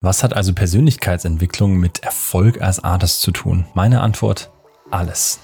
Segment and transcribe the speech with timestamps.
[0.00, 3.66] Was hat also Persönlichkeitsentwicklung mit Erfolg als Artist zu tun?
[3.74, 4.52] Meine Antwort,
[4.92, 5.40] alles.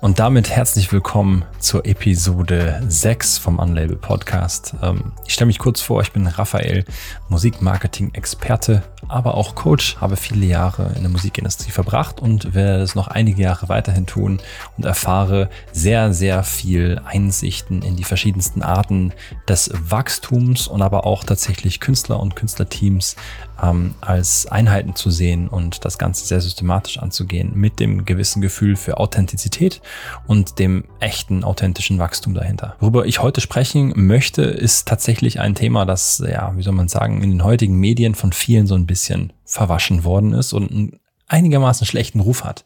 [0.00, 4.74] Und damit herzlich willkommen zur Episode 6 vom Unlabel Podcast.
[4.80, 6.84] Ähm, ich stelle mich kurz vor, ich bin Raphael,
[7.28, 13.08] Musikmarketing-Experte, aber auch Coach, habe viele Jahre in der Musikindustrie verbracht und werde es noch
[13.08, 14.38] einige Jahre weiterhin tun
[14.76, 19.12] und erfahre sehr, sehr viel Einsichten in die verschiedensten Arten
[19.48, 23.16] des Wachstums und aber auch tatsächlich Künstler und Künstlerteams
[23.60, 28.76] ähm, als Einheiten zu sehen und das Ganze sehr systematisch anzugehen mit dem gewissen Gefühl
[28.76, 29.80] für Authentizität
[30.26, 32.76] und dem echten, authentischen Wachstum dahinter.
[32.80, 37.22] Worüber ich heute sprechen möchte, ist tatsächlich ein Thema, das, ja, wie soll man sagen,
[37.22, 41.86] in den heutigen Medien von vielen so ein bisschen verwaschen worden ist und einen einigermaßen
[41.86, 42.64] schlechten Ruf hat.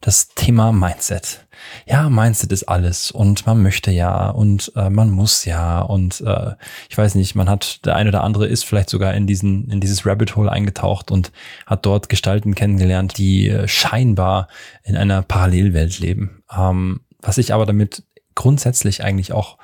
[0.00, 1.46] Das Thema Mindset.
[1.86, 6.52] Ja, Mindset ist alles und man möchte ja und äh, man muss ja und äh,
[6.88, 9.80] ich weiß nicht, man hat der eine oder andere ist vielleicht sogar in diesen in
[9.80, 11.32] dieses Rabbit Hole eingetaucht und
[11.66, 14.48] hat dort Gestalten kennengelernt, die äh, scheinbar
[14.82, 16.42] in einer Parallelwelt leben.
[16.56, 19.58] Ähm, was ich aber damit grundsätzlich eigentlich auch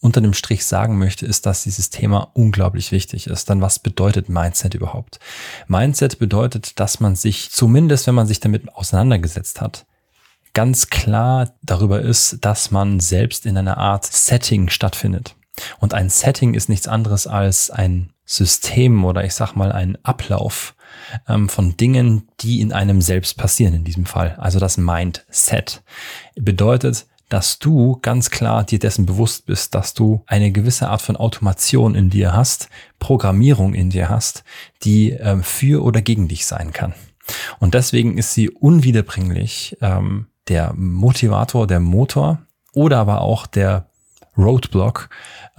[0.00, 3.48] unter dem Strich sagen möchte, ist, dass dieses Thema unglaublich wichtig ist.
[3.48, 5.18] Dann was bedeutet Mindset überhaupt?
[5.68, 9.86] Mindset bedeutet, dass man sich, zumindest wenn man sich damit auseinandergesetzt hat,
[10.56, 15.36] ganz klar darüber ist, dass man selbst in einer Art Setting stattfindet.
[15.80, 20.74] Und ein Setting ist nichts anderes als ein System oder ich sag mal ein Ablauf
[21.28, 24.34] ähm, von Dingen, die in einem selbst passieren in diesem Fall.
[24.38, 25.82] Also das Mindset
[26.36, 31.18] bedeutet, dass du ganz klar dir dessen bewusst bist, dass du eine gewisse Art von
[31.18, 34.42] Automation in dir hast, Programmierung in dir hast,
[34.84, 36.94] die ähm, für oder gegen dich sein kann.
[37.58, 43.88] Und deswegen ist sie unwiederbringlich ähm, der Motivator, der Motor oder aber auch der
[44.36, 45.08] Roadblock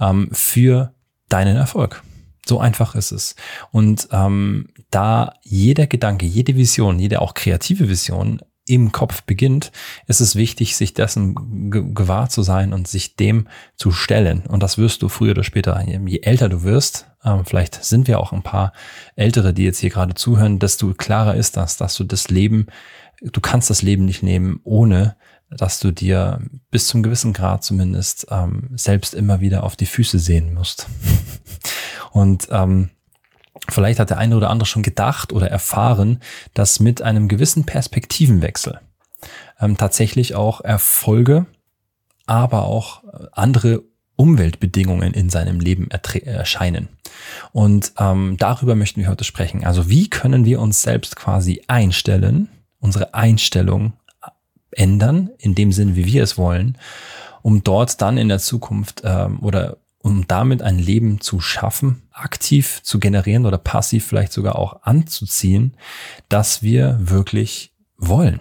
[0.00, 0.92] ähm, für
[1.28, 2.02] deinen Erfolg.
[2.46, 3.36] So einfach ist es.
[3.72, 9.72] Und ähm, da jeder Gedanke, jede Vision, jede auch kreative Vision im Kopf beginnt,
[10.06, 14.44] ist es wichtig, sich dessen gewahr zu sein und sich dem zu stellen.
[14.46, 17.07] Und das wirst du früher oder später, je älter du wirst,
[17.44, 18.72] vielleicht sind wir auch ein paar
[19.16, 22.66] Ältere, die jetzt hier gerade zuhören, desto klarer ist das, dass du das Leben,
[23.20, 25.16] du kannst das Leben nicht nehmen, ohne
[25.50, 26.40] dass du dir
[26.70, 30.86] bis zum gewissen Grad zumindest ähm, selbst immer wieder auf die Füße sehen musst.
[32.12, 32.90] und ähm,
[33.70, 36.20] Vielleicht hat der eine oder andere schon gedacht oder erfahren,
[36.54, 38.80] dass mit einem gewissen Perspektivenwechsel
[39.60, 41.46] ähm, tatsächlich auch Erfolge,
[42.26, 43.82] aber auch äh, andere
[44.18, 46.88] Umweltbedingungen in seinem Leben erscheinen.
[47.52, 49.64] Und ähm, darüber möchten wir heute sprechen.
[49.64, 52.48] Also wie können wir uns selbst quasi einstellen,
[52.80, 53.92] unsere Einstellung
[54.72, 56.76] ändern, in dem Sinn, wie wir es wollen,
[57.42, 62.80] um dort dann in der Zukunft ähm, oder um damit ein Leben zu schaffen, aktiv
[62.82, 65.76] zu generieren oder passiv vielleicht sogar auch anzuziehen,
[66.28, 68.40] dass wir wirklich wollen.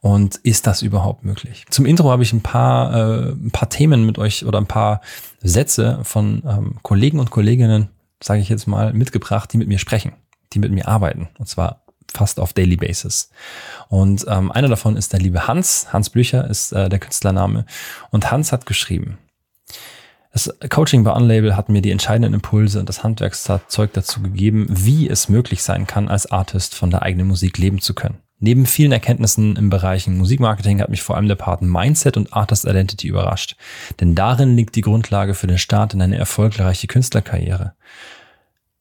[0.00, 1.64] Und ist das überhaupt möglich?
[1.70, 5.00] Zum Intro habe ich ein paar, äh, ein paar Themen mit euch oder ein paar
[5.42, 7.88] Sätze von ähm, Kollegen und Kolleginnen,
[8.22, 10.12] sage ich jetzt mal, mitgebracht, die mit mir sprechen,
[10.52, 11.28] die mit mir arbeiten.
[11.38, 11.82] Und zwar
[12.12, 13.30] fast auf Daily Basis.
[13.88, 15.92] Und ähm, einer davon ist der liebe Hans.
[15.92, 17.66] Hans Blücher ist äh, der Künstlername.
[18.10, 19.18] Und Hans hat geschrieben,
[20.32, 25.08] das Coaching bei Unlabel hat mir die entscheidenden Impulse und das Handwerkszeug dazu gegeben, wie
[25.08, 28.18] es möglich sein kann, als Artist von der eigenen Musik leben zu können.
[28.38, 32.66] Neben vielen Erkenntnissen im Bereich Musikmarketing hat mich vor allem der Part Mindset und Artist
[32.66, 33.56] Identity überrascht.
[34.00, 37.74] Denn darin liegt die Grundlage für den Start in eine erfolgreiche Künstlerkarriere.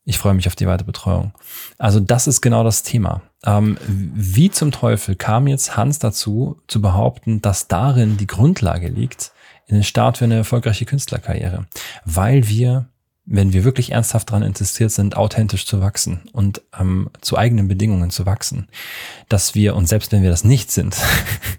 [0.03, 1.33] Ich freue mich auf die weitere Betreuung.
[1.77, 3.23] Also das ist genau das Thema.
[3.43, 9.31] Ähm, wie zum Teufel kam jetzt Hans dazu, zu behaupten, dass darin die Grundlage liegt,
[9.67, 11.65] in den Start für eine erfolgreiche Künstlerkarriere,
[12.05, 12.87] weil wir,
[13.25, 18.11] wenn wir wirklich ernsthaft daran interessiert sind, authentisch zu wachsen und ähm, zu eigenen Bedingungen
[18.11, 18.67] zu wachsen,
[19.29, 20.95] dass wir, und selbst wenn wir das nicht sind,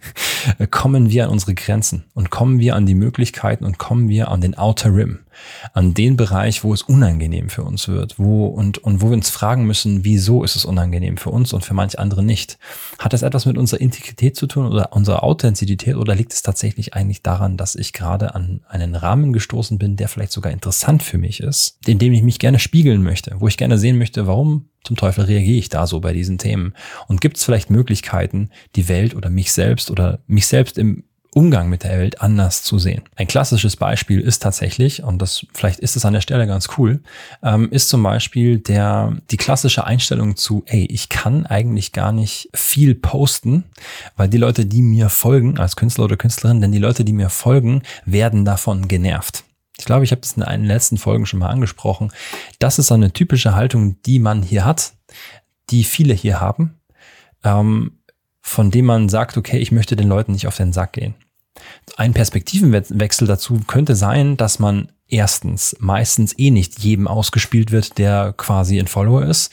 [0.71, 4.41] kommen wir an unsere Grenzen und kommen wir an die Möglichkeiten und kommen wir an
[4.41, 5.21] den Outer Rim
[5.73, 9.31] an den Bereich, wo es unangenehm für uns wird, wo und, und wo wir uns
[9.31, 12.59] fragen müssen, wieso ist es unangenehm für uns und für manche andere nicht.
[12.99, 16.95] Hat das etwas mit unserer Integrität zu tun oder unserer Authentizität oder liegt es tatsächlich
[16.95, 21.19] eigentlich daran, dass ich gerade an einen Rahmen gestoßen bin, der vielleicht sogar interessant für
[21.19, 24.69] mich ist, in dem ich mich gerne spiegeln möchte, wo ich gerne sehen möchte, warum
[24.85, 26.75] zum Teufel reagiere ich da so bei diesen Themen?
[27.09, 31.05] Und gibt es vielleicht Möglichkeiten, die Welt oder mich selbst oder mich selbst im
[31.37, 33.03] Umgang mit der Welt anders zu sehen.
[33.15, 37.03] Ein klassisches Beispiel ist tatsächlich, und das vielleicht ist es an der Stelle ganz cool,
[37.43, 42.49] ähm, ist zum Beispiel der die klassische Einstellung zu, ey, ich kann eigentlich gar nicht
[42.55, 43.65] viel posten,
[44.17, 47.29] weil die Leute, die mir folgen als Künstler oder Künstlerin, denn die Leute, die mir
[47.29, 49.45] folgen, werden davon genervt.
[49.79, 52.13] Ich glaube, ich habe das in einen letzten Folgen schon mal angesprochen.
[52.61, 54.95] Das ist eine typische Haltung, die man hier hat,
[55.69, 56.81] die viele hier haben,
[57.45, 57.99] ähm,
[58.41, 61.15] von dem man sagt, okay, ich möchte den Leuten nicht auf den Sack gehen.
[61.97, 68.35] Ein Perspektivenwechsel dazu könnte sein, dass man erstens meistens eh nicht jedem ausgespielt wird, der
[68.37, 69.53] quasi ein Follower ist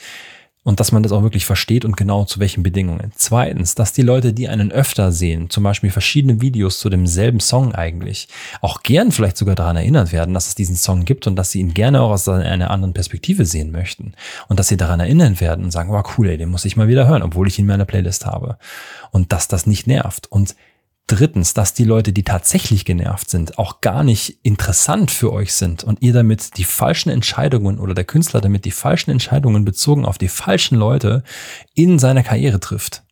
[0.64, 3.12] und dass man das auch wirklich versteht und genau zu welchen Bedingungen.
[3.14, 7.74] Zweitens, dass die Leute, die einen öfter sehen, zum Beispiel verschiedene Videos zu demselben Song
[7.74, 8.28] eigentlich,
[8.62, 11.60] auch gern vielleicht sogar daran erinnert werden, dass es diesen Song gibt und dass sie
[11.60, 14.14] ihn gerne auch aus einer anderen Perspektive sehen möchten.
[14.48, 16.88] Und dass sie daran erinnern werden und sagen, wow, cool, ey, den muss ich mal
[16.88, 18.56] wieder hören, obwohl ich ihn in meiner Playlist habe.
[19.10, 20.26] Und dass das nicht nervt.
[20.32, 20.56] Und
[21.06, 25.84] Drittens, dass die Leute, die tatsächlich genervt sind, auch gar nicht interessant für euch sind
[25.84, 30.16] und ihr damit die falschen Entscheidungen oder der Künstler damit die falschen Entscheidungen bezogen auf
[30.16, 31.22] die falschen Leute
[31.74, 33.02] in seiner Karriere trifft.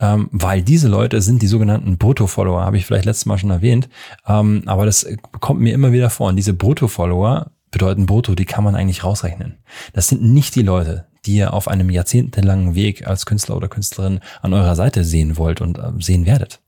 [0.00, 3.90] Ähm, weil diese Leute sind die sogenannten Brutto-Follower, habe ich vielleicht letztes Mal schon erwähnt,
[4.26, 5.06] ähm, aber das
[5.40, 6.30] kommt mir immer wieder vor.
[6.30, 9.58] Und diese Brutto-Follower bedeuten Brutto, die kann man eigentlich rausrechnen.
[9.92, 14.20] Das sind nicht die Leute, die ihr auf einem jahrzehntelangen Weg als Künstler oder Künstlerin
[14.40, 16.61] an eurer Seite sehen wollt und äh, sehen werdet.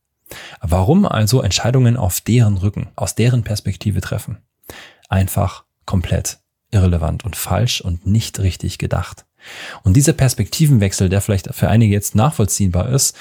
[0.61, 4.39] Warum also Entscheidungen auf deren Rücken, aus deren Perspektive treffen?
[5.09, 6.39] Einfach komplett
[6.71, 9.27] irrelevant und falsch und nicht richtig gedacht.
[9.83, 13.17] Und dieser Perspektivenwechsel, der vielleicht für einige jetzt nachvollziehbar ist,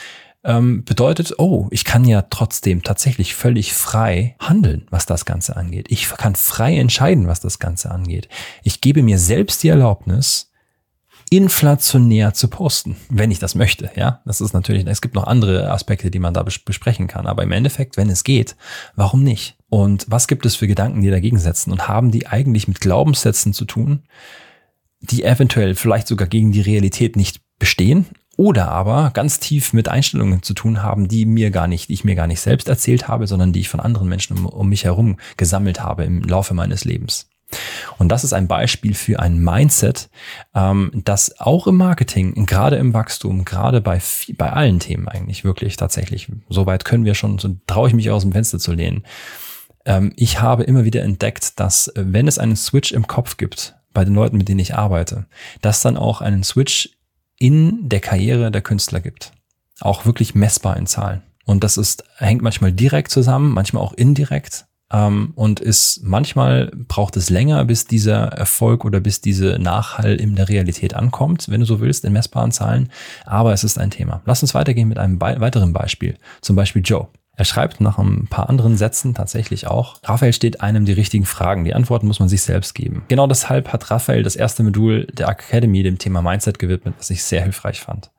[0.45, 5.87] ähm, bedeutet, oh, ich kann ja trotzdem tatsächlich völlig frei handeln, was das Ganze angeht.
[5.89, 8.27] Ich kann frei entscheiden, was das Ganze angeht.
[8.63, 10.51] Ich gebe mir selbst die Erlaubnis,
[11.35, 13.89] inflationär zu posten, wenn ich das möchte.
[13.95, 17.25] Ja, das ist natürlich, es gibt noch andere Aspekte, die man da besprechen kann.
[17.25, 18.55] Aber im Endeffekt, wenn es geht,
[18.95, 19.57] warum nicht?
[19.67, 21.71] Und was gibt es für Gedanken, die dagegen setzen?
[21.71, 24.03] Und haben die eigentlich mit Glaubenssätzen zu tun,
[24.99, 28.05] die eventuell vielleicht sogar gegen die Realität nicht bestehen?
[28.37, 32.03] Oder aber ganz tief mit Einstellungen zu tun haben, die mir gar nicht, die ich
[32.03, 34.85] mir gar nicht selbst erzählt habe, sondern die ich von anderen Menschen um, um mich
[34.85, 37.27] herum gesammelt habe im Laufe meines Lebens.
[37.97, 40.09] Und das ist ein Beispiel für ein Mindset,
[40.55, 44.01] ähm, das auch im Marketing, gerade im Wachstum, gerade bei,
[44.37, 48.23] bei allen Themen eigentlich wirklich tatsächlich, soweit können wir schon, so traue ich mich aus
[48.23, 49.03] dem Fenster zu lehnen.
[49.85, 53.75] Ähm, ich habe immer wieder entdeckt, dass äh, wenn es einen Switch im Kopf gibt,
[53.93, 55.27] bei den Leuten, mit denen ich arbeite,
[55.61, 56.89] dass dann auch einen Switch
[57.37, 59.31] in der Karriere der Künstler gibt.
[59.79, 61.21] Auch wirklich messbar in Zahlen.
[61.45, 67.31] Und das ist, hängt manchmal direkt zusammen, manchmal auch indirekt und ist manchmal braucht es
[67.31, 71.79] länger, bis dieser Erfolg oder bis diese Nachhall in der Realität ankommt, wenn du so
[71.79, 72.89] willst, in messbaren Zahlen.
[73.25, 74.21] Aber es ist ein Thema.
[74.25, 76.17] Lass uns weitergehen mit einem weiteren Beispiel.
[76.41, 77.07] Zum Beispiel Joe.
[77.35, 81.65] Er schreibt nach ein paar anderen Sätzen tatsächlich auch, Raphael steht einem die richtigen Fragen.
[81.65, 83.03] Die Antworten muss man sich selbst geben.
[83.07, 87.23] Genau deshalb hat Raphael das erste Modul der Academy dem Thema Mindset gewidmet, was ich
[87.23, 88.11] sehr hilfreich fand.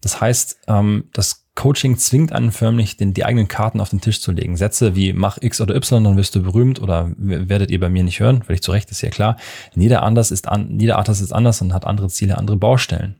[0.00, 4.20] Das heißt, ähm, das Coaching zwingt einen förmlich, den, die eigenen Karten auf den Tisch
[4.20, 4.56] zu legen.
[4.56, 8.04] Sätze wie mach X oder Y, dann wirst du berühmt oder werdet ihr bei mir
[8.04, 9.36] nicht hören, völlig zu Recht, ist ja klar.
[9.74, 13.16] Jeder anders ist an, jeder Artist ist anders und hat andere Ziele, andere Baustellen.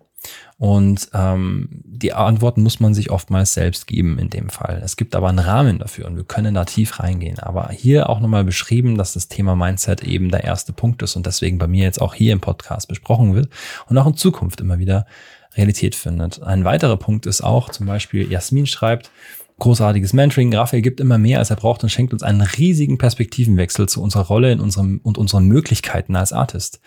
[0.57, 4.81] Und ähm, die Antworten muss man sich oftmals selbst geben in dem Fall.
[4.85, 7.39] Es gibt aber einen Rahmen dafür und wir können da tief reingehen.
[7.39, 11.27] Aber hier auch nochmal beschrieben, dass das Thema Mindset eben der erste Punkt ist und
[11.27, 13.49] deswegen bei mir jetzt auch hier im Podcast besprochen wird
[13.89, 15.07] und auch in Zukunft immer wieder
[15.59, 16.43] Realität findet.
[16.43, 19.11] Ein weiterer Punkt ist auch, zum Beispiel Jasmin schreibt,
[19.59, 20.55] großartiges Mentoring.
[20.55, 24.27] Raphael gibt immer mehr, als er braucht und schenkt uns einen riesigen Perspektivenwechsel zu unserer
[24.27, 26.81] Rolle in unserem und unseren Möglichkeiten als Artist.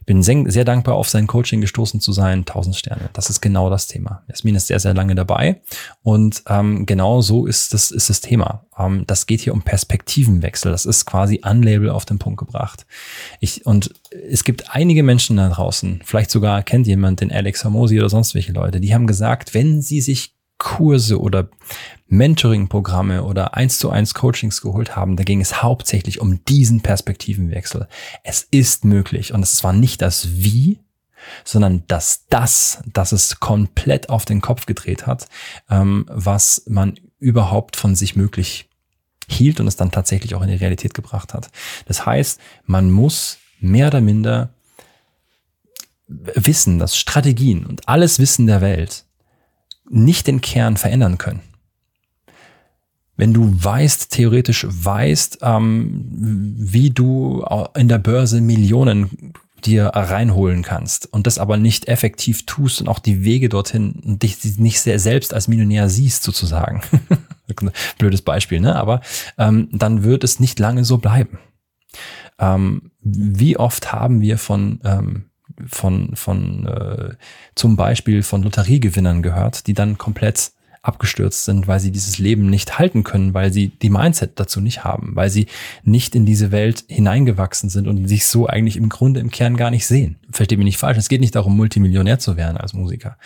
[0.00, 2.40] Ich bin sehr dankbar, auf sein Coaching gestoßen zu sein.
[2.40, 3.10] 1000 Sterne.
[3.12, 4.24] Das ist genau das Thema.
[4.28, 5.60] Jasmin ist sehr, sehr lange dabei
[6.02, 8.66] und ähm, genau so ist das, ist das Thema.
[8.78, 10.72] Ähm, das geht hier um Perspektivenwechsel.
[10.72, 12.86] Das ist quasi Unlabel auf den Punkt gebracht.
[13.40, 13.94] Ich, und
[14.30, 18.34] es gibt einige Menschen da draußen, vielleicht sogar kennt jemand den Alex Hormosi oder sonst
[18.34, 21.48] welche Leute, die haben gesagt, wenn sie sich Kurse oder
[22.08, 27.88] Mentoring-Programme oder eins zu eins Coachings geholt haben, da ging es hauptsächlich um diesen Perspektivenwechsel.
[28.22, 30.78] Es ist möglich und es war nicht das Wie,
[31.44, 35.28] sondern das das, das es komplett auf den Kopf gedreht hat,
[35.68, 38.68] ähm, was man überhaupt von sich möglich
[39.28, 41.50] hielt und es dann tatsächlich auch in die Realität gebracht hat.
[41.86, 44.50] Das heißt, man muss mehr oder minder
[46.06, 49.04] wissen, dass Strategien und alles Wissen der Welt
[49.90, 51.40] nicht den Kern verändern können.
[53.16, 56.04] Wenn du weißt, theoretisch weißt, ähm,
[56.58, 59.32] wie du in der Börse Millionen
[59.64, 64.22] dir reinholen kannst und das aber nicht effektiv tust und auch die Wege dorthin und
[64.22, 66.82] dich nicht sehr selbst als Millionär siehst sozusagen.
[67.98, 68.76] Blödes Beispiel, ne?
[68.76, 69.00] Aber
[69.38, 71.38] ähm, dann wird es nicht lange so bleiben.
[72.38, 75.24] Ähm, wie oft haben wir von ähm,
[75.66, 77.14] von, von äh,
[77.54, 80.52] zum Beispiel von Lotteriegewinnern gehört, die dann komplett
[80.86, 84.84] abgestürzt sind, weil sie dieses Leben nicht halten können, weil sie die Mindset dazu nicht
[84.84, 85.46] haben, weil sie
[85.82, 89.70] nicht in diese Welt hineingewachsen sind und sich so eigentlich im Grunde im Kern gar
[89.70, 90.16] nicht sehen.
[90.30, 93.16] Versteht mich nicht falsch, es geht nicht darum, Multimillionär zu werden als Musiker.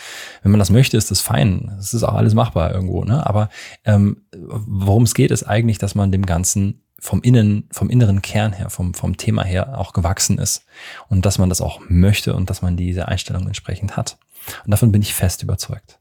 [0.43, 1.73] Wenn man das möchte, ist das fein.
[1.79, 3.27] Es ist auch alles machbar irgendwo, ne?
[3.27, 3.51] Aber
[3.85, 8.53] ähm, worum es geht, ist eigentlich, dass man dem Ganzen vom Innen, vom inneren Kern
[8.53, 10.65] her, vom, vom Thema her auch gewachsen ist.
[11.09, 14.19] Und dass man das auch möchte und dass man diese Einstellung entsprechend hat.
[14.65, 15.99] Und davon bin ich fest überzeugt.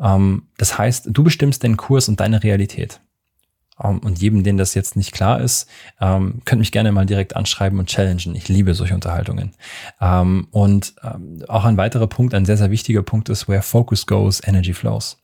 [0.00, 3.00] Ähm, das heißt, du bestimmst den Kurs und deine Realität.
[3.82, 5.68] Ähm, und jedem, den das jetzt nicht klar ist,
[6.00, 8.34] ähm, könnt mich gerne mal direkt anschreiben und challengen.
[8.34, 9.54] Ich liebe solche Unterhaltungen.
[10.00, 10.94] Ähm, und
[11.48, 15.18] auch ein weiterer Punkt, ein sehr, sehr wichtiger Punkt ist, where focus goes, energy flows.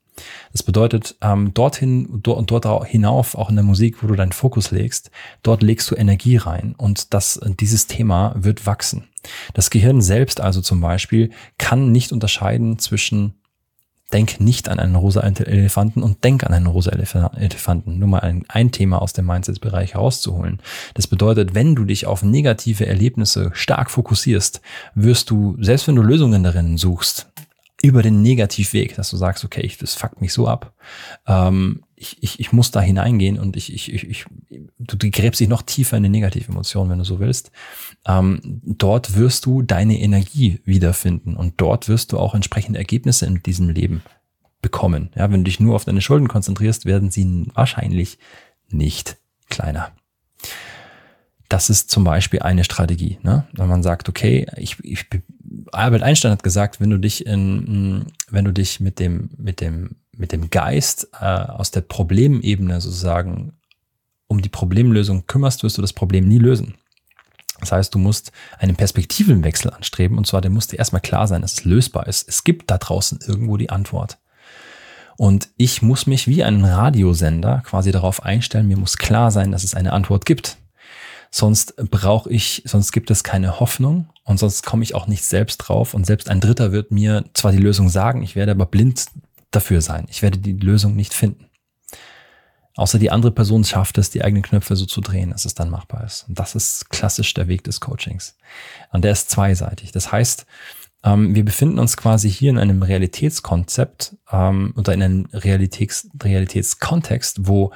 [0.53, 4.33] Das bedeutet, ähm, dorthin dort, und dort hinauf, auch in der Musik, wo du deinen
[4.33, 5.11] Fokus legst,
[5.43, 9.09] dort legst du Energie rein und das, dieses Thema wird wachsen.
[9.55, 13.35] Das Gehirn selbst also zum Beispiel kann nicht unterscheiden zwischen
[14.13, 17.99] Denk nicht an einen rosa Elefanten und denk an einen rosa Elefanten.
[17.99, 20.61] Nur mal ein, ein Thema aus dem Mindset-Bereich herauszuholen.
[20.93, 24.61] Das bedeutet, wenn du dich auf negative Erlebnisse stark fokussierst,
[24.95, 27.27] wirst du, selbst wenn du Lösungen darin suchst,
[27.85, 30.73] über den Negativweg, dass du sagst, okay, ich, das fuckt mich so ab.
[31.27, 34.25] Ähm, ich, ich, ich muss da hineingehen und ich, ich, ich, ich
[34.79, 37.51] du, gräbst dich noch tiefer in die negative Emotion, wenn du so willst.
[38.07, 43.43] Ähm, dort wirst du deine Energie wiederfinden und dort wirst du auch entsprechende Ergebnisse in
[43.43, 44.03] diesem Leben
[44.63, 45.11] bekommen.
[45.15, 48.19] Ja, wenn du dich nur auf deine Schulden konzentrierst, werden sie wahrscheinlich
[48.71, 49.19] nicht
[49.51, 49.93] kleiner.
[51.51, 53.19] Das ist zum Beispiel eine Strategie.
[53.23, 53.47] Ne?
[53.53, 55.07] Wenn man sagt, okay, ich, ich,
[55.75, 59.97] Albert Einstein hat gesagt, wenn du dich in, wenn du dich mit dem, mit dem,
[60.13, 63.53] mit dem Geist äh, aus der Problemebene sozusagen
[64.27, 66.75] um die Problemlösung kümmerst, wirst du das Problem nie lösen.
[67.61, 71.43] Das heißt, du musst einen Perspektivenwechsel anstreben und zwar, der muss dir erstmal klar sein,
[71.43, 72.29] dass es lösbar ist.
[72.29, 74.19] Es gibt da draußen irgendwo die Antwort.
[75.17, 79.63] Und ich muss mich wie ein Radiosender quasi darauf einstellen, mir muss klar sein, dass
[79.63, 80.57] es eine Antwort gibt.
[81.37, 85.57] Sonst brauche ich, sonst gibt es keine Hoffnung und sonst komme ich auch nicht selbst
[85.57, 89.07] drauf und selbst ein Dritter wird mir zwar die Lösung sagen, ich werde aber blind
[89.51, 90.07] dafür sein.
[90.09, 91.51] Ich werde die Lösung nicht finden.
[92.77, 95.71] Außer die andere Person schafft es, die eigenen Knöpfe so zu drehen, dass es dann
[95.71, 96.25] machbar ist.
[96.29, 98.37] Und das ist klassisch der Weg des Coachings.
[98.93, 99.91] Und der ist zweiseitig.
[99.91, 100.47] Das heißt,
[101.03, 107.49] ähm, wir befinden uns quasi hier in einem Realitätskonzept ähm, oder in einem Realitäts Realitätskontext,
[107.49, 107.73] wo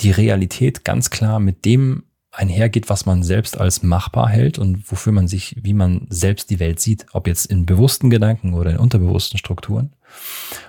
[0.00, 5.12] die Realität ganz klar mit dem einhergeht, was man selbst als machbar hält und wofür
[5.12, 8.78] man sich, wie man selbst die Welt sieht, ob jetzt in bewussten Gedanken oder in
[8.78, 9.92] unterbewussten Strukturen.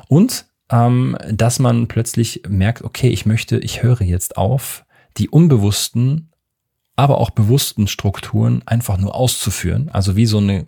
[0.08, 4.86] Und ähm, dass man plötzlich merkt, okay, ich möchte, ich höre jetzt auf,
[5.18, 6.32] die unbewussten,
[6.96, 9.90] aber auch bewussten Strukturen einfach nur auszuführen.
[9.90, 10.66] Also wie so eine,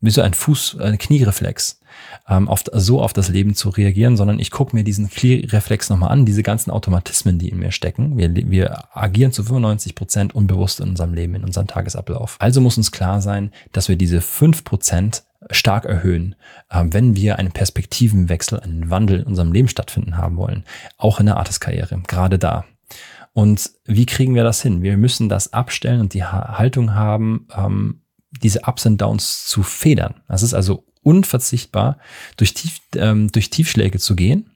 [0.00, 1.80] wie so ein Fuß, ein Kniereflex
[2.28, 6.10] ähm, auf, so auf das Leben zu reagieren, sondern ich gucke mir diesen Reflex nochmal
[6.10, 8.16] an, diese ganzen Automatismen, die in mir stecken.
[8.16, 12.36] Wir, wir agieren zu 95 Prozent unbewusst in unserem Leben, in unserem Tagesablauf.
[12.38, 16.34] Also muss uns klar sein, dass wir diese fünf Prozent stark erhöhen,
[16.70, 20.64] äh, wenn wir einen Perspektivenwechsel, einen Wandel in unserem Leben stattfinden haben wollen.
[20.96, 22.64] Auch in der Artistkarriere, gerade da.
[23.32, 24.82] Und wie kriegen wir das hin?
[24.82, 27.99] Wir müssen das abstellen und die Haltung haben, ähm,
[28.42, 30.14] diese Ups und Downs zu federn.
[30.28, 31.98] Das ist also unverzichtbar,
[32.36, 34.50] durch, Tief, ähm, durch Tiefschläge zu gehen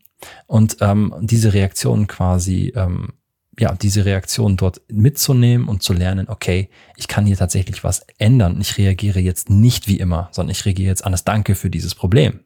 [0.47, 3.15] und ähm, diese Reaktionen quasi, ähm,
[3.59, 8.61] ja, diese Reaktionen dort mitzunehmen und zu lernen, okay, ich kann hier tatsächlich was ändern.
[8.61, 11.25] Ich reagiere jetzt nicht wie immer, sondern ich reagiere jetzt anders.
[11.25, 12.41] Danke für dieses Problem.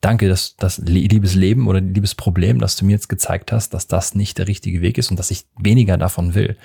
[0.00, 3.86] Danke, dass das liebes Leben oder liebes Problem, dass du mir jetzt gezeigt hast, dass
[3.86, 6.56] das nicht der richtige Weg ist und dass ich weniger davon will.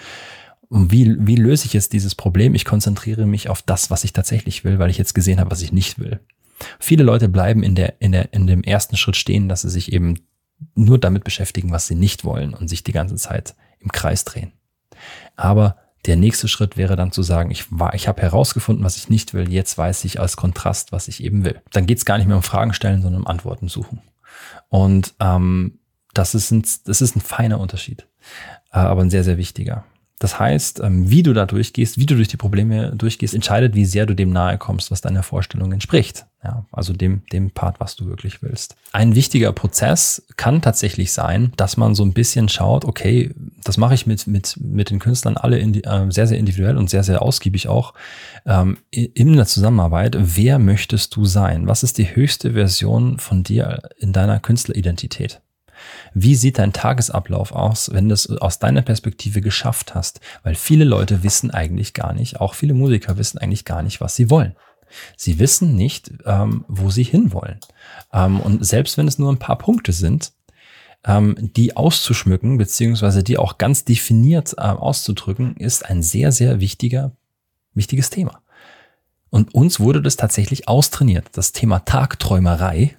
[0.75, 2.55] Wie, wie löse ich jetzt dieses Problem?
[2.55, 5.61] Ich konzentriere mich auf das, was ich tatsächlich will, weil ich jetzt gesehen habe, was
[5.61, 6.19] ich nicht will.
[6.79, 9.93] Viele Leute bleiben in der, in der, in dem ersten Schritt stehen, dass sie sich
[9.93, 10.25] eben
[10.73, 14.51] nur damit beschäftigen, was sie nicht wollen und sich die ganze Zeit im Kreis drehen.
[15.35, 15.77] Aber
[16.07, 19.51] der nächste Schritt wäre dann zu sagen, ich ich habe herausgefunden, was ich nicht will,
[19.51, 21.61] jetzt weiß ich als Kontrast, was ich eben will.
[21.71, 24.01] Dann geht es gar nicht mehr um Fragen stellen, sondern um Antworten suchen.
[24.69, 25.79] Und ähm,
[26.15, 28.07] das, ist ein, das ist ein feiner Unterschied,
[28.71, 29.85] äh, aber ein sehr, sehr wichtiger.
[30.23, 33.83] Das heißt, ähm, wie du da durchgehst, wie du durch die Probleme durchgehst, entscheidet, wie
[33.83, 36.27] sehr du dem nahe kommst, was deiner Vorstellung entspricht.
[36.41, 38.77] Ja, also dem, dem Part, was du wirklich willst.
[38.93, 43.95] Ein wichtiger Prozess kann tatsächlich sein, dass man so ein bisschen schaut, okay, das mache
[43.95, 47.21] ich mit, mit, mit den Künstlern alle in, äh, sehr, sehr individuell und sehr, sehr
[47.21, 47.93] ausgiebig auch
[48.45, 50.15] ähm, in der Zusammenarbeit.
[50.17, 51.67] Wer möchtest du sein?
[51.67, 55.41] Was ist die höchste Version von dir in deiner Künstleridentität?
[56.13, 60.19] Wie sieht dein Tagesablauf aus, wenn du es aus deiner Perspektive geschafft hast?
[60.43, 64.15] Weil viele Leute wissen eigentlich gar nicht, auch viele Musiker wissen eigentlich gar nicht, was
[64.15, 64.55] sie wollen.
[65.17, 67.59] Sie wissen nicht, ähm, wo sie hinwollen.
[68.11, 70.33] Ähm, und selbst wenn es nur ein paar Punkte sind,
[71.05, 77.11] ähm, die auszuschmücken, beziehungsweise die auch ganz definiert äh, auszudrücken, ist ein sehr, sehr wichtiger,
[77.73, 78.41] wichtiges Thema.
[79.29, 81.25] Und uns wurde das tatsächlich austrainiert.
[81.33, 82.95] Das Thema Tagträumerei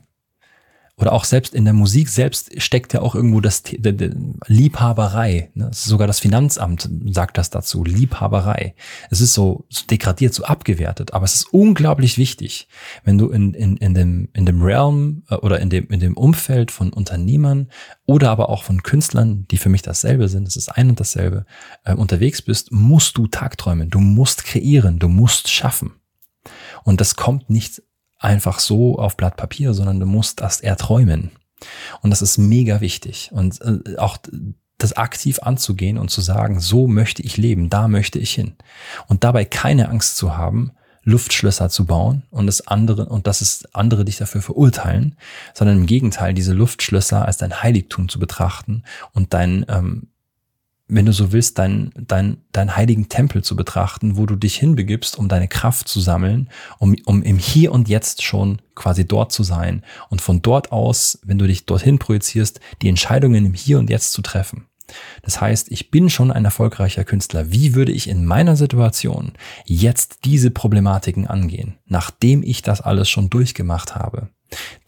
[0.97, 4.11] oder auch selbst in der Musik selbst steckt ja auch irgendwo das die, die
[4.47, 5.51] Liebhaberei.
[5.55, 5.71] Ne?
[5.73, 7.83] Sogar das Finanzamt sagt das dazu.
[7.83, 8.75] Liebhaberei.
[9.11, 12.69] Es ist so, so degradiert, so abgewertet, aber es ist unglaublich wichtig,
[13.03, 16.17] wenn du in, in, in, dem, in dem Realm äh, oder in dem, in dem
[16.17, 17.71] Umfeld von Unternehmern
[18.07, 21.45] oder aber auch von Künstlern, die für mich dasselbe sind, es ist ein und dasselbe,
[21.85, 23.91] äh, unterwegs bist, musst du tagträumen.
[23.91, 25.95] Du musst kreieren, du musst schaffen.
[26.85, 27.83] Und das kommt nicht
[28.25, 31.31] einfach so auf Blatt Papier, sondern du musst das erträumen.
[32.03, 33.31] Und das ist mega wichtig.
[33.33, 34.19] Und äh, auch
[34.79, 38.57] das aktiv anzugehen und zu sagen, so möchte ich leben, da möchte ich hin.
[39.07, 40.73] Und dabei keine Angst zu haben,
[41.05, 45.17] Luftschlösser zu bauen und das andere, und dass es andere dich dafür verurteilen,
[45.53, 50.09] sondern im Gegenteil, diese Luftschlösser als dein Heiligtum zu betrachten und dein ähm,
[50.87, 55.19] wenn du so willst, dein, dein, dein heiligen Tempel zu betrachten, wo du dich hinbegibst,
[55.19, 59.43] um deine Kraft zu sammeln, um, um im Hier und Jetzt schon quasi dort zu
[59.45, 63.89] sein und von dort aus, wenn du dich dorthin projizierst, die Entscheidungen im Hier und
[63.89, 64.67] Jetzt zu treffen.
[65.23, 67.51] Das heißt, ich bin schon ein erfolgreicher Künstler.
[67.51, 69.33] Wie würde ich in meiner Situation
[69.65, 74.29] jetzt diese Problematiken angehen, nachdem ich das alles schon durchgemacht habe?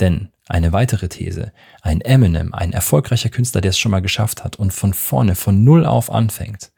[0.00, 4.56] Denn eine weitere These, ein Eminem, ein erfolgreicher Künstler, der es schon mal geschafft hat
[4.56, 6.70] und von vorne, von Null auf anfängt,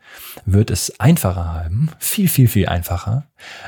[0.47, 3.27] wird es einfacher haben, viel, viel, viel einfacher,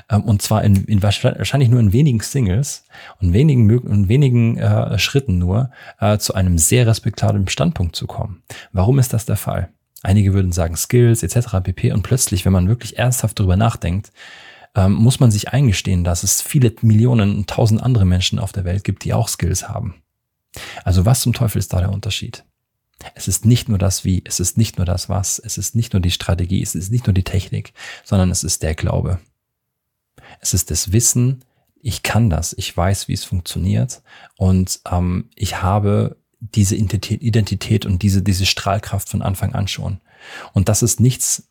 [0.09, 2.85] ähm, und zwar in, in wahrscheinlich nur in wenigen Singles
[3.21, 8.43] und wenigen, in wenigen äh, Schritten nur, äh, zu einem sehr respektablen Standpunkt zu kommen.
[8.73, 9.69] Warum ist das der Fall?
[10.03, 11.61] Einige würden sagen Skills etc.
[11.63, 11.93] pp.
[11.93, 14.13] Und plötzlich, wenn man wirklich ernsthaft darüber nachdenkt,
[14.75, 18.85] ähm, muss man sich eingestehen, dass es viele Millionen, tausend andere Menschen auf der Welt
[18.85, 20.03] gibt, die auch Skills haben.
[20.85, 22.45] Also was zum Teufel ist da der Unterschied?
[23.15, 25.93] Es ist nicht nur das Wie, es ist nicht nur das Was, es ist nicht
[25.93, 27.73] nur die Strategie, es ist nicht nur die Technik,
[28.05, 29.21] sondern es ist der Glaube.
[30.41, 31.45] Es ist das Wissen,
[31.83, 34.03] ich kann das, ich weiß, wie es funktioniert
[34.37, 40.01] und ähm, ich habe diese Identität und diese, diese Strahlkraft von Anfang an schon.
[40.53, 41.50] Und das ist nichts,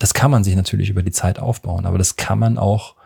[0.00, 2.96] das kann man sich natürlich über die Zeit aufbauen, aber das kann man auch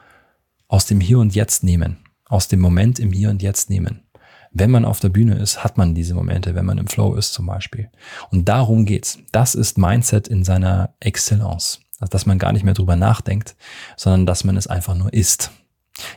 [0.68, 4.04] aus dem Hier und Jetzt nehmen, aus dem Moment im Hier und Jetzt nehmen.
[4.52, 7.35] Wenn man auf der Bühne ist, hat man diese Momente, wenn man im Flow ist
[7.35, 7.90] zum Beispiel.
[8.30, 9.18] Und darum geht's.
[9.33, 11.80] Das ist Mindset in seiner Excellence.
[11.98, 13.57] Also, dass man gar nicht mehr drüber nachdenkt,
[13.96, 15.50] sondern dass man es einfach nur ist.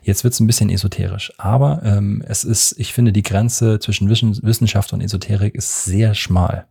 [0.04, 4.94] Jetzt wird's ein bisschen esoterisch, aber ähm, es ist, ich finde, die Grenze zwischen Wissenschaft
[4.94, 6.68] und Esoterik ist sehr schmal.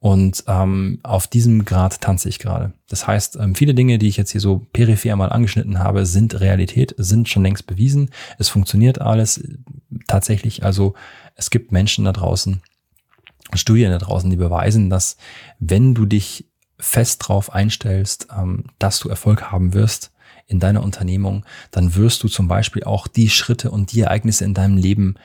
[0.00, 2.72] Und ähm, auf diesem Grad tanze ich gerade.
[2.88, 6.40] Das heißt, ähm, viele Dinge, die ich jetzt hier so peripher mal angeschnitten habe, sind
[6.40, 8.08] Realität, sind schon längst bewiesen.
[8.38, 9.44] Es funktioniert alles
[10.08, 10.64] tatsächlich.
[10.64, 10.94] Also
[11.34, 12.62] es gibt Menschen da draußen,
[13.52, 15.18] Studien da draußen, die beweisen, dass
[15.58, 16.46] wenn du dich
[16.78, 20.12] fest drauf einstellst, ähm, dass du Erfolg haben wirst
[20.46, 24.54] in deiner Unternehmung, dann wirst du zum Beispiel auch die Schritte und die Ereignisse in
[24.54, 25.16] deinem Leben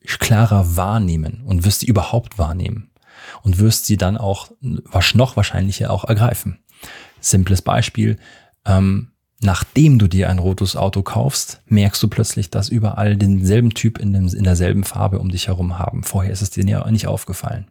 [0.00, 2.90] klarer wahrnehmen und wirst sie überhaupt wahrnehmen
[3.42, 6.58] und wirst sie dann auch noch wahrscheinlicher auch ergreifen.
[7.20, 8.18] Simples Beispiel,
[8.66, 13.98] ähm, nachdem du dir ein rotes Auto kaufst, merkst du plötzlich, dass überall denselben Typ
[13.98, 16.02] in, dem, in derselben Farbe um dich herum haben.
[16.02, 17.70] Vorher ist es dir ja nicht aufgefallen.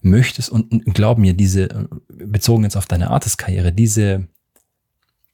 [0.00, 4.28] Möchtest, und, und glaub mir, diese, bezogen jetzt auf deine Artist-Karriere, diese,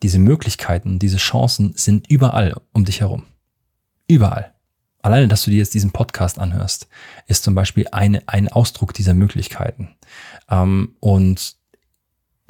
[0.03, 3.25] diese Möglichkeiten, diese Chancen sind überall um dich herum.
[4.07, 4.55] Überall.
[5.03, 6.89] Alleine, dass du dir jetzt diesen Podcast anhörst,
[7.27, 9.97] ist zum Beispiel eine, ein Ausdruck dieser Möglichkeiten.
[10.51, 11.57] Ähm, und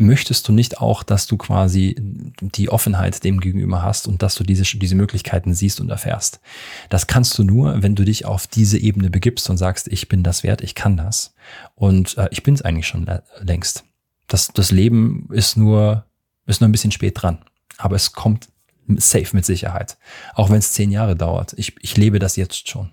[0.00, 1.94] möchtest du nicht auch, dass du quasi
[2.40, 6.40] die Offenheit dem gegenüber hast und dass du diese, diese Möglichkeiten siehst und erfährst?
[6.88, 10.22] Das kannst du nur, wenn du dich auf diese Ebene begibst und sagst, ich bin
[10.22, 11.34] das wert, ich kann das.
[11.74, 13.06] Und äh, ich bin es eigentlich schon
[13.40, 13.84] längst.
[14.26, 16.06] Das, das Leben ist nur,
[16.46, 17.44] ist nur ein bisschen spät dran.
[17.76, 18.48] Aber es kommt
[18.98, 19.98] safe mit Sicherheit.
[20.35, 21.55] Auch wenn es zehn Jahre dauert.
[21.57, 22.90] Ich, ich lebe das jetzt schon.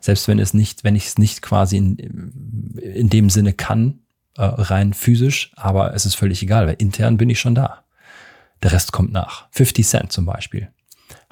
[0.00, 1.96] Selbst wenn es nicht, wenn ich es nicht quasi in,
[2.78, 4.00] in dem Sinne kann,
[4.36, 7.84] äh, rein physisch, aber es ist völlig egal, weil intern bin ich schon da.
[8.62, 9.48] Der Rest kommt nach.
[9.50, 10.68] 50 Cent zum Beispiel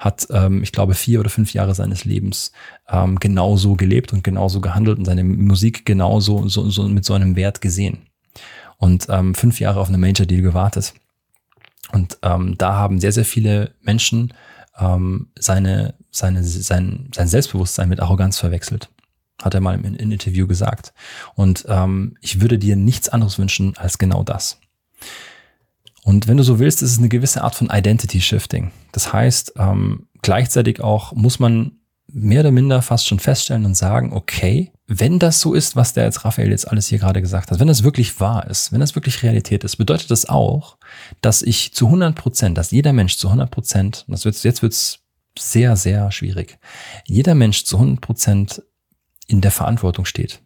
[0.01, 2.51] hat, ähm, ich glaube, vier oder fünf Jahre seines Lebens
[2.89, 7.35] ähm, genauso gelebt und genauso gehandelt und seine Musik genauso so, so mit so einem
[7.35, 8.07] Wert gesehen.
[8.77, 10.95] Und ähm, fünf Jahre auf eine Major Deal gewartet.
[11.91, 14.33] Und ähm, da haben sehr, sehr viele Menschen
[14.79, 18.89] ähm, seine, seine, sein, sein Selbstbewusstsein mit Arroganz verwechselt.
[19.41, 20.93] Hat er mal im, im Interview gesagt.
[21.35, 24.59] Und ähm, ich würde dir nichts anderes wünschen als genau das.
[26.03, 28.71] Und wenn du so willst, ist es eine gewisse Art von Identity Shifting.
[28.91, 31.73] Das heißt, ähm, gleichzeitig auch muss man
[32.13, 36.05] mehr oder minder fast schon feststellen und sagen, okay, wenn das so ist, was der
[36.05, 38.95] jetzt Raphael jetzt alles hier gerade gesagt hat, wenn das wirklich wahr ist, wenn das
[38.95, 40.77] wirklich Realität ist, bedeutet das auch,
[41.21, 44.99] dass ich zu 100 Prozent, dass jeder Mensch zu 100 Prozent, das wird, jetzt wird's
[45.39, 46.59] sehr, sehr schwierig,
[47.05, 48.61] jeder Mensch zu 100 Prozent
[49.27, 50.41] in der Verantwortung steht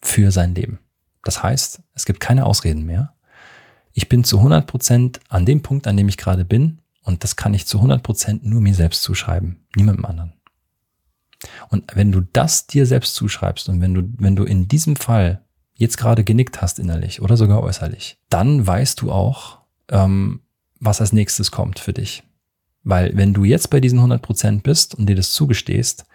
[0.00, 0.78] für sein Leben.
[1.24, 3.14] Das heißt, es gibt keine Ausreden mehr.
[3.92, 7.36] Ich bin zu 100 Prozent an dem Punkt, an dem ich gerade bin, und das
[7.36, 10.35] kann ich zu 100 Prozent nur mir selbst zuschreiben, niemandem anderen.
[11.68, 15.42] Und wenn du das dir selbst zuschreibst und wenn du, wenn du in diesem Fall
[15.74, 19.58] jetzt gerade genickt hast innerlich oder sogar äußerlich, dann weißt du auch,
[19.90, 20.40] ähm,
[20.80, 22.22] was als nächstes kommt für dich.
[22.82, 26.06] Weil wenn du jetzt bei diesen 100 Prozent bist und dir das zugestehst,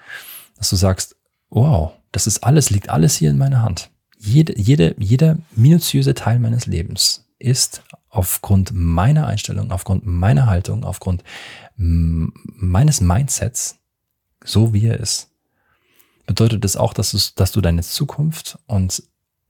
[0.56, 1.16] dass du sagst,
[1.50, 3.92] wow, das ist alles, liegt alles hier in meiner Hand.
[4.18, 11.24] Jede, jede, jeder minutiöse Teil meines Lebens ist aufgrund meiner Einstellung, aufgrund meiner Haltung, aufgrund
[11.76, 13.80] meines Mindsets
[14.44, 15.30] so wie er ist,
[16.26, 19.04] bedeutet es auch, dass du, dass du deine Zukunft und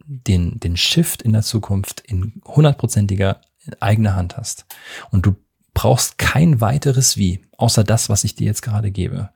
[0.06, 3.42] den, den Shift in der Zukunft in hundertprozentiger
[3.80, 4.66] eigener Hand hast.
[5.12, 5.36] Und du
[5.74, 9.30] brauchst kein weiteres Wie, außer das, was ich dir jetzt gerade gebe.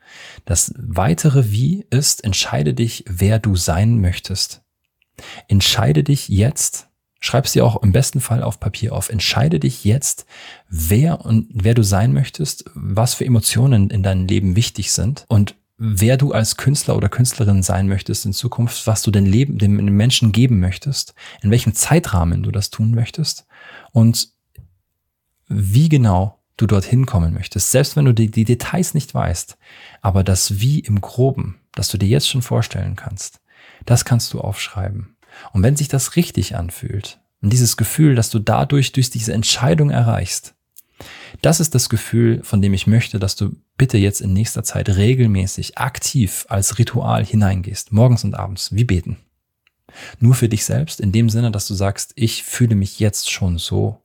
[0.43, 4.61] Das weitere Wie ist, entscheide dich, wer du sein möchtest.
[5.47, 9.83] Entscheide dich jetzt, schreib es dir auch im besten Fall auf Papier auf, entscheide dich
[9.83, 10.25] jetzt,
[10.69, 15.55] wer und wer du sein möchtest, was für Emotionen in deinem Leben wichtig sind und
[15.77, 19.75] wer du als Künstler oder Künstlerin sein möchtest in Zukunft, was du den Leben, dem
[19.75, 23.45] Menschen geben möchtest, in welchem Zeitrahmen du das tun möchtest
[23.91, 24.29] und
[25.47, 27.71] wie genau du dorthin kommen möchtest.
[27.71, 29.57] Selbst wenn du die, die Details nicht weißt,
[30.01, 33.41] aber das Wie im Groben, das du dir jetzt schon vorstellen kannst,
[33.85, 35.14] das kannst du aufschreiben.
[35.53, 39.89] Und wenn sich das richtig anfühlt und dieses Gefühl, dass du dadurch durch diese Entscheidung
[39.89, 40.55] erreichst,
[41.41, 44.89] das ist das Gefühl, von dem ich möchte, dass du bitte jetzt in nächster Zeit
[44.89, 49.17] regelmäßig aktiv als Ritual hineingehst, morgens und abends, wie beten.
[50.19, 53.57] Nur für dich selbst, in dem Sinne, dass du sagst, ich fühle mich jetzt schon
[53.57, 54.01] so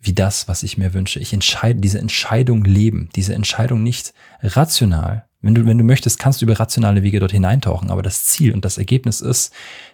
[0.00, 1.18] wie das, was ich mir wünsche.
[1.18, 5.27] Ich entscheide diese Entscheidung leben, diese Entscheidung nicht rational.
[5.40, 8.52] Wenn du, wenn du möchtest, kannst du über rationale Wege dort hineintauchen, aber das Ziel
[8.52, 9.52] und das Ergebnis ist,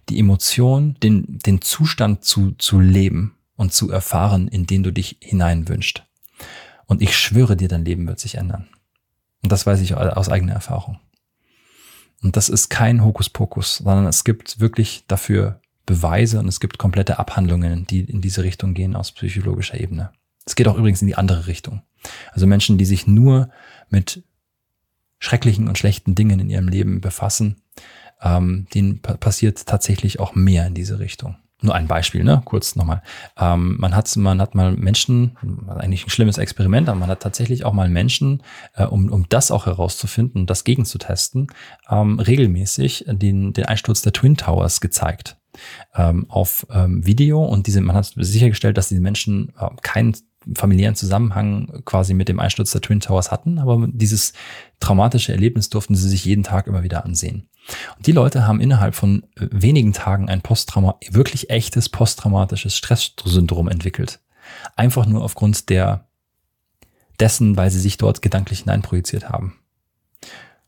[0.09, 5.18] die Emotion, den, den Zustand zu, zu leben und zu erfahren, in den du dich
[5.20, 6.04] hineinwünscht.
[6.87, 8.68] Und ich schwöre dir, dein Leben wird sich ändern.
[9.42, 10.98] Und das weiß ich aus eigener Erfahrung.
[12.22, 17.18] Und das ist kein Hokuspokus, sondern es gibt wirklich dafür Beweise und es gibt komplette
[17.18, 20.11] Abhandlungen, die in diese Richtung gehen aus psychologischer Ebene.
[20.46, 21.83] Es geht auch übrigens in die andere Richtung.
[22.33, 23.50] Also Menschen, die sich nur
[23.90, 24.24] mit
[25.18, 27.57] schrecklichen und schlechten Dingen in ihrem Leben befassen,
[28.22, 32.42] ähm, denen passiert tatsächlich auch mehr in diese Richtung nur ein Beispiel, ne?
[32.44, 33.03] Kurz nochmal.
[33.38, 37.64] Ähm, man hat, man hat mal Menschen, eigentlich ein schlimmes Experiment, aber man hat tatsächlich
[37.64, 38.42] auch mal Menschen,
[38.74, 41.48] äh, um, um das auch herauszufinden, das gegenzutesten,
[41.88, 45.37] ähm, regelmäßig den, den Einsturz der Twin Towers gezeigt
[45.94, 50.16] ähm, auf ähm, Video und diese, man hat sichergestellt, dass diese Menschen äh, keinen
[50.54, 54.33] familiären Zusammenhang quasi mit dem Einsturz der Twin Towers hatten, aber dieses
[54.80, 57.48] traumatische Erlebnis durften sie sich jeden Tag immer wieder ansehen.
[57.96, 63.68] Und die Leute haben innerhalb von äh, wenigen Tagen ein Posttrauma, wirklich echtes posttraumatisches Stresssyndrom
[63.68, 64.20] entwickelt.
[64.76, 66.07] Einfach nur aufgrund der,
[67.18, 69.59] dessen, weil sie sich dort gedanklich hineinprojiziert haben.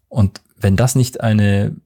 [0.09, 1.77] Und wenn das nicht eine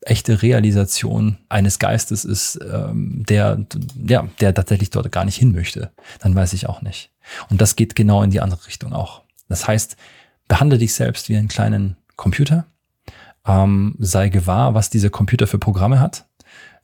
[0.00, 3.66] echte Realisation eines Geistes ist, ähm, der,
[4.06, 7.10] ja, der tatsächlich dort gar nicht hin möchte, dann weiß ich auch nicht.
[7.50, 9.22] Und das geht genau in die andere Richtung auch.
[9.48, 9.96] Das heißt,
[10.46, 12.66] behandle dich selbst wie einen kleinen Computer,
[13.46, 16.26] ähm, sei gewahr, was dieser Computer für Programme hat.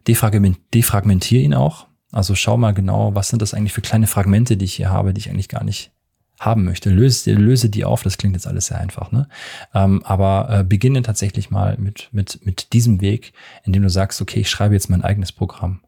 [0.07, 1.87] Defragment, defragmentier ihn auch.
[2.13, 5.13] Also schau mal genau, was sind das eigentlich für kleine Fragmente, die ich hier habe,
[5.13, 5.91] die ich eigentlich gar nicht
[6.39, 6.91] haben möchte.
[6.91, 9.29] Löse, löse die auf, das klingt jetzt alles sehr einfach, ne?
[9.73, 13.33] Ähm, aber äh, beginne tatsächlich mal mit, mit, mit diesem Weg,
[13.65, 15.81] indem du sagst, okay, ich schreibe jetzt mein eigenes Programm.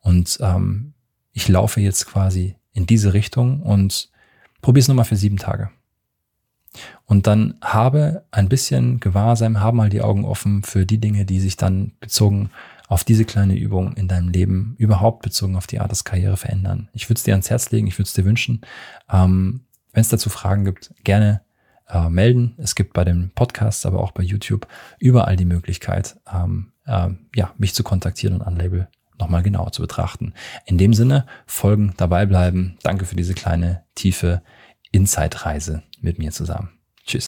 [0.00, 0.94] Und ähm,
[1.32, 4.10] ich laufe jetzt quasi in diese Richtung und
[4.60, 5.70] probiere es nochmal für sieben Tage.
[7.06, 11.40] Und dann habe ein bisschen Gewahrsam, habe mal die Augen offen für die Dinge, die
[11.40, 12.50] sich dann bezogen
[12.88, 16.88] auf diese kleine Übung in deinem Leben, überhaupt bezogen auf die Art des Karriere verändern.
[16.92, 18.60] Ich würde es dir ans Herz legen, ich würde es dir wünschen.
[19.10, 19.62] Ähm,
[19.92, 21.40] Wenn es dazu Fragen gibt, gerne
[21.88, 22.54] äh, melden.
[22.58, 27.54] Es gibt bei dem Podcast, aber auch bei YouTube überall die Möglichkeit, ähm, äh, ja,
[27.56, 30.34] mich zu kontaktieren und Unlabel nochmal genauer zu betrachten.
[30.64, 32.78] In dem Sinne, folgen, dabei bleiben.
[32.82, 34.42] Danke für diese kleine, tiefe
[34.92, 36.75] Insight-Reise mit mir zusammen.